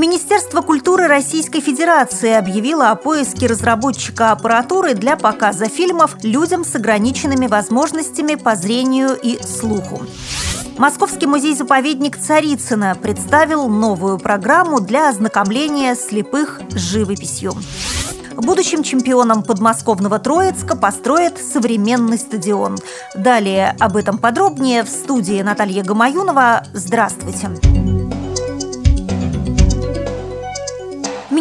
Министерство 0.00 0.62
культуры 0.62 1.08
Российской 1.08 1.60
Федерации 1.60 2.32
объявило 2.32 2.90
о 2.90 2.94
поиске 2.94 3.46
разработчика 3.46 4.32
аппаратуры 4.32 4.94
для 4.94 5.14
показа 5.14 5.66
фильмов 5.66 6.16
людям 6.22 6.64
с 6.64 6.74
ограниченными 6.74 7.46
возможностями 7.46 8.36
по 8.36 8.56
зрению 8.56 9.10
и 9.22 9.38
слуху. 9.42 10.00
Московский 10.78 11.26
музей-заповедник 11.26 12.16
Царицына 12.16 12.94
представил 12.94 13.68
новую 13.68 14.18
программу 14.18 14.80
для 14.80 15.10
ознакомления 15.10 15.94
слепых 15.94 16.62
с 16.70 16.78
живописью. 16.78 17.52
Будущим 18.36 18.82
чемпионом 18.82 19.42
подмосковного 19.42 20.18
Троицка 20.18 20.78
построят 20.78 21.36
современный 21.36 22.16
стадион. 22.16 22.78
Далее 23.14 23.76
об 23.78 23.98
этом 23.98 24.16
подробнее 24.16 24.82
в 24.82 24.88
студии 24.88 25.42
Наталья 25.42 25.84
Гамаюнова. 25.84 26.62
Здравствуйте! 26.72 27.50
Здравствуйте! 27.50 27.79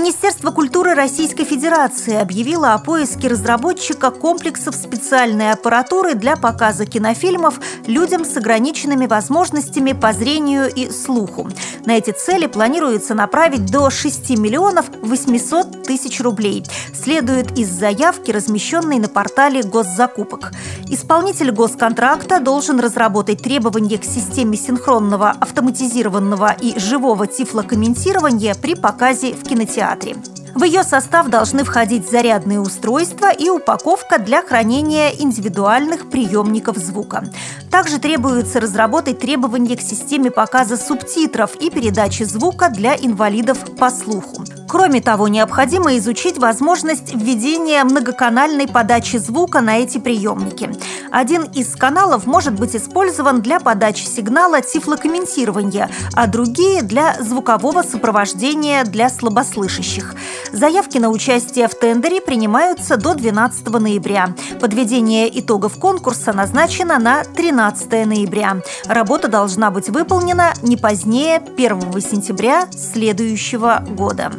Министерство 0.10 0.50
культуры 0.50 0.96
Российской 0.96 1.44
Федерации 1.44 2.16
объявило 2.16 2.74
о 2.74 2.80
поиске 2.80 3.28
разработчика 3.28 4.10
комплексов 4.10 4.74
специальной 4.74 5.52
аппаратуры 5.52 6.16
для 6.16 6.36
показа 6.36 6.88
кинофильмов 6.88 7.60
людям 7.86 8.26
с 8.26 8.36
ограниченными 8.36 9.06
возможностями 9.06 9.92
по 9.92 10.12
зрению 10.12 10.68
и 10.68 10.90
слуху. 10.90 11.48
На 11.86 11.96
эти 11.96 12.10
цели 12.10 12.48
планируется 12.48 13.14
направить 13.14 13.68
до 13.68 13.92
6 13.92 14.32
миллионов 14.32 14.88
800 15.04 15.84
тысяч 15.84 16.20
рублей. 16.22 16.66
Следует 16.92 17.56
из 17.60 17.70
заявки, 17.70 18.32
размещенной 18.32 18.98
на 18.98 19.10
портале 19.10 19.62
госзакупок. 19.62 20.52
Исполнитель 20.92 21.52
госконтракта 21.52 22.40
должен 22.40 22.80
разработать 22.80 23.42
требования 23.42 23.98
к 23.98 24.04
системе 24.04 24.58
синхронного, 24.58 25.30
автоматизированного 25.30 26.56
и 26.60 26.78
живого 26.80 27.28
тифлокомментирования 27.28 28.56
при 28.56 28.76
показе 28.76 29.34
в 29.34 29.44
кинотеатре 29.44 29.80
театре. 29.80 30.16
В 30.56 30.64
ее 30.64 30.84
состав 30.84 31.30
должны 31.30 31.64
входить 31.64 32.10
зарядные 32.10 32.60
устройства 32.60 33.32
и 33.32 33.50
упаковка 33.50 34.18
для 34.18 34.42
хранения 34.42 35.10
индивидуальных 35.10 36.10
приемников 36.10 36.78
звука. 36.78 37.24
Также 37.72 38.00
требуется 38.00 38.60
разработать 38.60 39.20
требования 39.20 39.78
к 39.78 39.82
системе 39.82 40.32
показа 40.32 40.76
субтитров 40.76 41.56
и 41.56 41.70
передачи 41.70 42.24
звука 42.24 42.70
для 42.70 42.96
инвалидов 42.96 43.60
по 43.78 43.90
слуху. 43.90 44.44
Кроме 44.70 45.02
того, 45.02 45.28
необходимо 45.28 45.98
изучить 45.98 46.38
возможность 46.38 47.12
введения 47.12 47.84
многоканальной 47.84 48.68
подачи 48.68 49.18
звука 49.18 49.62
на 49.62 49.80
эти 49.80 49.98
приемники. 49.98 50.70
Один 51.12 51.44
из 51.44 51.76
каналов 51.76 52.28
может 52.28 52.54
быть 52.54 52.76
использован 52.76 53.42
для 53.42 53.60
подачи 53.60 54.04
сигнала 54.06 54.62
тифлокомментирования, 54.62 55.90
а 56.14 56.28
другие– 56.28 56.82
для 56.84 57.16
звукового 57.20 57.82
сопровождения 57.82 58.84
для 58.84 59.10
слабослышащих. 59.10 60.14
Заявки 60.52 61.00
на 61.00 61.10
участие 61.10 61.68
в 61.68 61.74
тендере 61.74 62.22
принимаются 62.22 62.96
до 62.96 63.16
12 63.16 63.68
ноября. 63.70 64.36
Подведение 64.62 65.40
итогов 65.40 65.80
конкурса 65.80 66.32
назначено 66.32 67.00
на 67.00 67.24
13 67.24 68.06
ноября. 68.06 68.58
Работа 68.86 69.30
должна 69.30 69.72
быть 69.72 69.90
выполнена 69.90 70.54
не 70.62 70.78
позднее 70.78 71.38
1 71.38 72.02
сентября 72.02 72.68
следующего 72.72 73.84
года. 73.90 74.32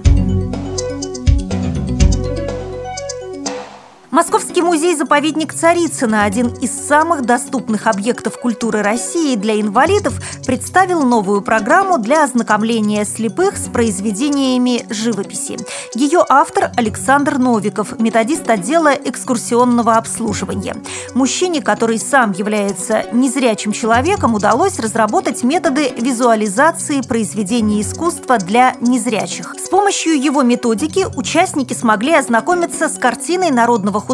Московский 4.20 4.60
музей-заповедник 4.60 5.54
Царицына, 5.54 6.24
один 6.24 6.48
из 6.48 6.72
самых 6.72 7.22
доступных 7.22 7.86
объектов 7.86 8.38
культуры 8.38 8.82
России 8.82 9.34
для 9.34 9.58
инвалидов, 9.58 10.12
представил 10.44 11.04
новую 11.04 11.40
программу 11.40 11.96
для 11.96 12.24
ознакомления 12.24 13.06
слепых 13.06 13.56
с 13.56 13.70
произведениями 13.70 14.84
живописи. 14.90 15.56
Ее 15.94 16.22
автор 16.28 16.70
Александр 16.76 17.38
Новиков, 17.38 17.98
методист 17.98 18.50
отдела 18.50 18.92
экскурсионного 18.92 19.94
обслуживания. 19.94 20.76
Мужчине, 21.14 21.62
который 21.62 21.98
сам 21.98 22.32
является 22.32 23.04
незрячим 23.12 23.72
человеком, 23.72 24.34
удалось 24.34 24.78
разработать 24.78 25.42
методы 25.44 25.94
визуализации 25.96 27.00
произведений 27.00 27.80
искусства 27.80 28.36
для 28.36 28.74
незрячих. 28.82 29.54
С 29.58 29.70
помощью 29.70 30.22
его 30.22 30.42
методики 30.42 31.06
участники 31.16 31.72
смогли 31.72 32.12
ознакомиться 32.12 32.90
с 32.90 32.98
картиной 32.98 33.50
народного 33.50 33.98
художника 33.98 34.09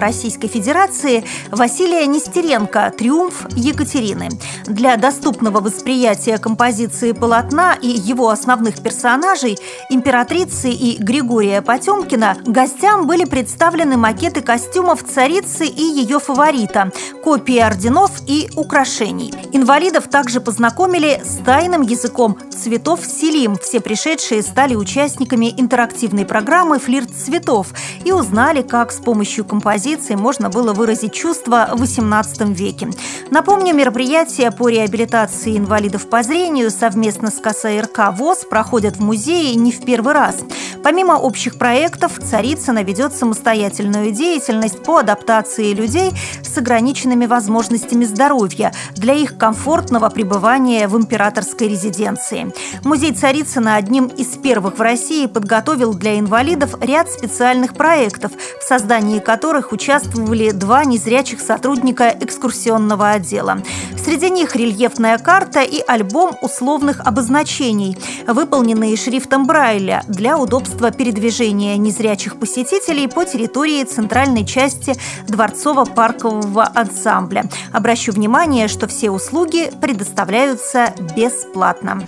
Российской 0.00 0.46
Федерации 0.46 1.24
Василия 1.50 2.06
Нестеренко 2.06 2.92
«Триумф 2.96 3.46
Екатерины». 3.56 4.28
Для 4.66 4.96
доступного 4.96 5.60
восприятия 5.60 6.38
композиции 6.38 7.12
полотна 7.12 7.74
и 7.74 7.88
его 7.88 8.28
основных 8.28 8.80
персонажей, 8.80 9.58
императрицы 9.88 10.70
и 10.70 11.02
Григория 11.02 11.62
Потемкина, 11.62 12.36
гостям 12.46 13.06
были 13.08 13.24
представлены 13.24 13.96
макеты 13.96 14.40
костюмов 14.40 15.02
царицы 15.02 15.66
и 15.66 15.82
ее 15.82 16.20
фаворита, 16.20 16.92
копии 17.24 17.58
орденов 17.58 18.12
и 18.26 18.48
украшений. 18.54 19.34
Инвалидов 19.52 20.04
также 20.08 20.40
познакомили 20.40 21.20
с 21.24 21.44
тайным 21.44 21.82
языком 21.82 22.38
цветов 22.52 23.00
Селим. 23.04 23.56
Все 23.56 23.80
пришедшие 23.80 24.42
стали 24.42 24.76
участниками 24.76 25.52
интерактивной 25.56 26.24
программы 26.24 26.78
«Флирт 26.78 27.10
цветов» 27.10 27.68
и 28.04 28.12
узнали, 28.12 28.62
как 28.62 28.92
с 28.92 28.96
помощью 28.96 29.29
композиции 29.38 30.14
можно 30.14 30.50
было 30.50 30.72
выразить 30.72 31.12
чувства 31.12 31.70
в 31.72 31.82
XVIII 31.82 32.52
веке. 32.52 32.90
Напомню, 33.30 33.74
мероприятия 33.74 34.50
по 34.50 34.68
реабилитации 34.68 35.56
инвалидов 35.56 36.08
по 36.08 36.22
зрению 36.22 36.70
совместно 36.70 37.30
с 37.30 37.38
КСРК 37.38 38.12
ВОЗ 38.12 38.44
проходят 38.50 38.96
в 38.96 39.00
музее 39.00 39.54
не 39.54 39.72
в 39.72 39.84
первый 39.84 40.12
раз. 40.12 40.36
Помимо 40.82 41.12
общих 41.12 41.58
проектов, 41.58 42.18
Царицына 42.18 42.82
ведет 42.82 43.14
самостоятельную 43.14 44.10
деятельность 44.10 44.82
по 44.82 44.98
адаптации 44.98 45.72
людей 45.72 46.12
с 46.42 46.58
ограниченными 46.58 47.26
возможностями 47.26 48.04
здоровья 48.04 48.72
для 48.96 49.14
их 49.14 49.38
комфортного 49.38 50.10
пребывания 50.10 50.88
в 50.88 50.96
императорской 50.96 51.68
резиденции. 51.68 52.52
Музей 52.84 53.12
Царицына 53.12 53.76
одним 53.76 54.06
из 54.06 54.28
первых 54.38 54.78
в 54.78 54.82
России 54.82 55.26
подготовил 55.26 55.94
для 55.94 56.18
инвалидов 56.18 56.74
ряд 56.80 57.10
специальных 57.10 57.74
проектов, 57.74 58.32
в 58.60 58.64
создании 58.66 59.19
которых 59.20 59.72
участвовали 59.72 60.50
два 60.50 60.84
незрячих 60.84 61.40
сотрудника 61.40 62.14
экскурсионного 62.20 63.10
отдела. 63.10 63.62
Среди 64.02 64.30
них 64.30 64.56
рельефная 64.56 65.18
карта 65.18 65.60
и 65.60 65.82
альбом 65.86 66.36
условных 66.40 67.00
обозначений, 67.00 67.96
выполненные 68.26 68.96
шрифтом 68.96 69.46
Брайля 69.46 70.02
для 70.08 70.38
удобства 70.38 70.90
передвижения 70.90 71.76
незрячих 71.76 72.38
посетителей 72.38 73.08
по 73.08 73.24
территории 73.24 73.84
центральной 73.84 74.44
части 74.44 74.94
дворцово-паркового 75.28 76.68
ансамбля. 76.74 77.44
Обращу 77.72 78.12
внимание, 78.12 78.68
что 78.68 78.88
все 78.88 79.10
услуги 79.10 79.70
предоставляются 79.80 80.94
бесплатно. 81.16 82.02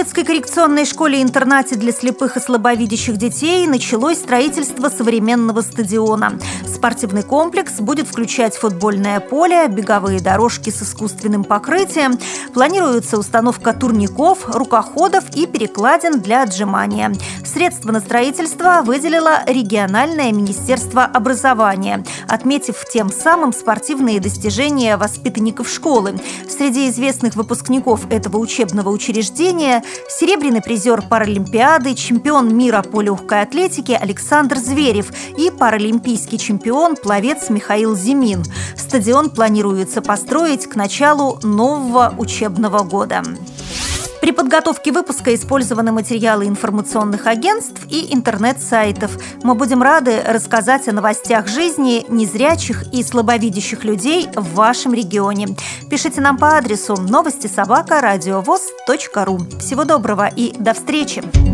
Троицкой 0.00 0.24
коррекционной 0.24 0.86
школе-интернате 0.86 1.76
для 1.76 1.92
слепых 1.92 2.38
и 2.38 2.40
слабовидящих 2.40 3.18
детей 3.18 3.66
началось 3.66 4.16
строительство 4.16 4.88
современного 4.88 5.60
стадиона. 5.60 6.38
Спортивный 6.80 7.22
комплекс 7.22 7.74
будет 7.74 8.08
включать 8.08 8.56
футбольное 8.56 9.20
поле, 9.20 9.68
беговые 9.68 10.18
дорожки 10.18 10.70
с 10.70 10.82
искусственным 10.82 11.44
покрытием. 11.44 12.18
Планируется 12.54 13.18
установка 13.18 13.74
турников, 13.74 14.48
рукоходов 14.48 15.24
и 15.36 15.46
перекладин 15.46 16.20
для 16.20 16.44
отжимания. 16.44 17.12
Средства 17.44 17.92
на 17.92 18.00
строительство 18.00 18.80
выделило 18.82 19.44
региональное 19.46 20.32
министерство 20.32 21.04
образования, 21.04 22.02
отметив 22.26 22.82
тем 22.90 23.10
самым 23.10 23.52
спортивные 23.52 24.18
достижения 24.18 24.96
воспитанников 24.96 25.68
школы. 25.68 26.18
Среди 26.48 26.88
известных 26.88 27.36
выпускников 27.36 28.10
этого 28.10 28.38
учебного 28.38 28.88
учреждения 28.88 29.84
серебряный 30.08 30.62
призер 30.62 31.02
Паралимпиады, 31.02 31.94
чемпион 31.94 32.56
мира 32.56 32.80
по 32.80 33.02
легкой 33.02 33.42
атлетике 33.42 33.96
Александр 33.96 34.56
Зверев 34.56 35.12
и 35.36 35.50
паралимпийский 35.50 36.38
чемпион 36.70 36.94
пловец 36.94 37.50
Михаил 37.50 37.96
Зимин. 37.96 38.44
Стадион 38.76 39.30
планируется 39.30 40.00
построить 40.00 40.68
к 40.68 40.76
началу 40.76 41.40
нового 41.42 42.14
учебного 42.16 42.84
года. 42.84 43.24
При 44.20 44.30
подготовке 44.30 44.92
выпуска 44.92 45.34
использованы 45.34 45.90
материалы 45.90 46.46
информационных 46.46 47.26
агентств 47.26 47.80
и 47.88 48.14
интернет-сайтов. 48.14 49.18
Мы 49.42 49.56
будем 49.56 49.82
рады 49.82 50.22
рассказать 50.24 50.86
о 50.86 50.92
новостях 50.92 51.48
жизни 51.48 52.06
незрячих 52.08 52.84
и 52.92 53.02
слабовидящих 53.02 53.82
людей 53.82 54.28
в 54.36 54.54
вашем 54.54 54.94
регионе. 54.94 55.48
Пишите 55.90 56.20
нам 56.20 56.38
по 56.38 56.56
адресу 56.56 56.94
новости 56.96 57.48
собака 57.48 58.00
ру. 59.24 59.40
Всего 59.58 59.82
доброго 59.82 60.28
и 60.28 60.52
до 60.56 60.72
встречи! 60.74 61.49